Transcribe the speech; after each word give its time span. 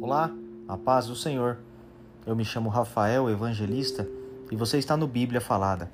Olá, 0.00 0.32
a 0.66 0.78
paz 0.78 1.08
do 1.08 1.14
Senhor. 1.14 1.58
Eu 2.24 2.34
me 2.34 2.44
chamo 2.44 2.70
Rafael, 2.70 3.28
evangelista, 3.28 4.08
e 4.50 4.56
você 4.56 4.78
está 4.78 4.96
no 4.96 5.06
Bíblia 5.06 5.42
Falada. 5.42 5.90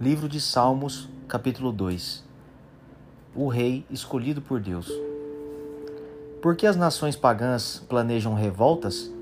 Livro 0.00 0.28
de 0.28 0.40
Salmos, 0.40 1.08
capítulo 1.28 1.70
2. 1.70 2.24
O 3.36 3.46
rei 3.46 3.86
escolhido 3.88 4.42
por 4.42 4.60
Deus. 4.60 4.90
Por 6.42 6.56
que 6.56 6.66
as 6.66 6.76
nações 6.76 7.14
pagãs 7.14 7.84
planejam 7.88 8.34
revoltas? 8.34 9.12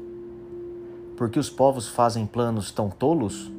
Porque 1.15 1.39
os 1.39 1.51
povos 1.51 1.87
fazem 1.87 2.27
planos 2.27 2.71
tão 2.71 2.89
tolos? 2.89 3.53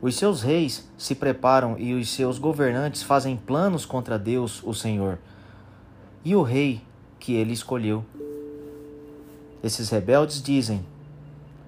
Os 0.00 0.16
seus 0.16 0.40
reis 0.40 0.88
se 0.96 1.14
preparam 1.14 1.78
e 1.78 1.92
os 1.92 2.08
seus 2.08 2.38
governantes 2.38 3.02
fazem 3.02 3.36
planos 3.36 3.84
contra 3.84 4.18
Deus, 4.18 4.62
o 4.64 4.72
Senhor, 4.72 5.18
e 6.24 6.34
o 6.34 6.42
rei 6.42 6.80
que 7.18 7.34
ele 7.34 7.52
escolheu. 7.52 8.02
Esses 9.66 9.90
rebeldes 9.90 10.40
dizem: 10.40 10.86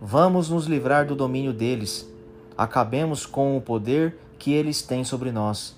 Vamos 0.01 0.49
nos 0.49 0.67
livrar 0.67 1.05
do 1.05 1.17
domínio 1.17 1.53
deles, 1.53 2.09
acabemos 2.57 3.27
com 3.27 3.57
o 3.57 3.61
poder 3.61 4.17
que 4.39 4.53
eles 4.53 4.81
têm 4.81 5.03
sobre 5.03 5.33
nós. 5.33 5.75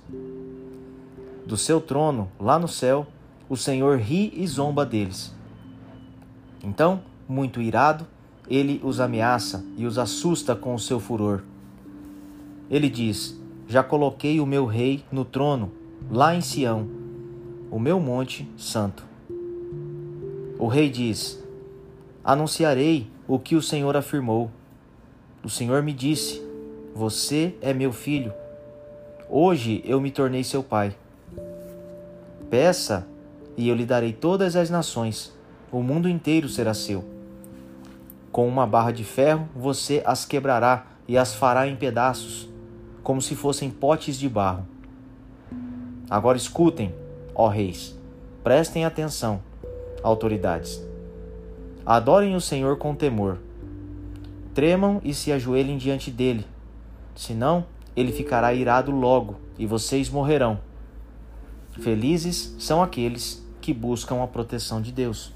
Do 1.47 1.56
seu 1.56 1.80
trono, 1.80 2.30
lá 2.38 2.59
no 2.59 2.69
céu, 2.69 3.06
o 3.48 3.56
Senhor 3.56 3.98
ri 3.98 4.34
e 4.37 4.47
zomba 4.47 4.84
deles. 4.84 5.34
Então, 6.62 7.01
muito 7.27 7.59
irado, 7.62 8.06
ele 8.47 8.83
os 8.84 9.00
ameaça 9.00 9.64
e 9.78 9.87
os 9.87 9.97
assusta 9.97 10.55
com 10.55 10.75
o 10.75 10.78
seu 10.78 11.00
furor. 11.00 11.41
Ele 12.70 12.91
diz: 12.91 13.34
Já 13.66 13.83
coloquei 13.83 14.41
o 14.41 14.47
meu 14.47 14.66
rei 14.66 15.02
no 15.11 15.25
trono, 15.25 15.73
lá 16.11 16.34
em 16.34 16.42
Sião, 16.42 16.87
o 17.70 17.78
meu 17.78 17.98
monte 17.98 18.47
santo. 18.59 19.06
O 20.59 20.66
rei 20.66 20.91
diz: 20.91 21.40
Anunciarei 22.31 23.11
o 23.27 23.41
que 23.41 23.56
o 23.56 23.61
Senhor 23.61 23.97
afirmou. 23.97 24.53
O 25.42 25.48
Senhor 25.48 25.83
me 25.83 25.92
disse: 25.92 26.41
Você 26.95 27.56
é 27.61 27.75
meu 27.75 27.92
filho. 27.92 28.33
Hoje 29.28 29.83
eu 29.84 30.00
me 30.00 30.12
tornei 30.12 30.45
seu 30.45 30.62
pai. 30.62 30.95
Peça, 32.48 33.05
e 33.56 33.69
eu 33.69 33.75
lhe 33.75 33.84
darei 33.84 34.12
todas 34.12 34.55
as 34.55 34.70
nações. 34.70 35.36
O 35.73 35.83
mundo 35.83 36.08
inteiro 36.08 36.48
será 36.48 36.73
seu. 36.73 37.05
Com 38.31 38.47
uma 38.47 38.64
barra 38.64 38.92
de 38.92 39.03
ferro 39.03 39.48
você 39.53 40.01
as 40.06 40.25
quebrará 40.25 40.86
e 41.08 41.19
as 41.19 41.34
fará 41.34 41.67
em 41.67 41.75
pedaços, 41.75 42.48
como 43.03 43.20
se 43.20 43.34
fossem 43.34 43.69
potes 43.69 44.17
de 44.17 44.28
barro. 44.28 44.64
Agora 46.08 46.39
escutem, 46.39 46.95
ó 47.34 47.48
reis, 47.48 47.98
prestem 48.45 48.84
atenção, 48.84 49.42
autoridades 50.01 50.89
Adorem 51.84 52.36
o 52.36 52.41
Senhor 52.41 52.77
com 52.77 52.95
temor. 52.95 53.39
Tremam 54.55 55.00
e 55.03 55.14
se 55.14 55.33
ajoelhem 55.33 55.78
diante 55.78 56.11
dele. 56.11 56.47
Senão, 57.14 57.64
ele 57.97 58.12
ficará 58.12 58.53
irado 58.53 58.91
logo 58.91 59.36
e 59.59 59.67
vocês 59.67 60.08
morrerão. 60.08 60.61
Felizes 61.81 62.55
são 62.58 62.83
aqueles 62.83 63.45
que 63.61 63.73
buscam 63.73 64.23
a 64.23 64.27
proteção 64.27 64.81
de 64.81 64.92
Deus. 64.92 65.33